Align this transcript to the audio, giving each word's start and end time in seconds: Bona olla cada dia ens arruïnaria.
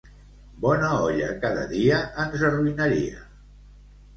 Bona 0.61 0.87
olla 1.09 1.27
cada 1.45 1.65
dia 1.73 1.99
ens 2.25 2.47
arruïnaria. 2.51 3.23